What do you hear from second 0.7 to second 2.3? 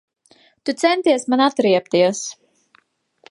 centies man atriebties.